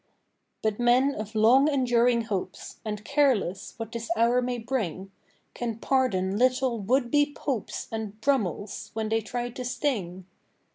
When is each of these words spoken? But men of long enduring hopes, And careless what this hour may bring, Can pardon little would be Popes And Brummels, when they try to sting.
But 0.63 0.79
men 0.79 1.13
of 1.13 1.35
long 1.35 1.67
enduring 1.67 2.23
hopes, 2.23 2.79
And 2.83 3.05
careless 3.05 3.75
what 3.77 3.91
this 3.91 4.09
hour 4.17 4.41
may 4.41 4.57
bring, 4.57 5.11
Can 5.53 5.77
pardon 5.77 6.37
little 6.39 6.79
would 6.79 7.11
be 7.11 7.31
Popes 7.31 7.87
And 7.91 8.19
Brummels, 8.19 8.89
when 8.95 9.09
they 9.09 9.21
try 9.21 9.51
to 9.51 9.63
sting. 9.63 10.25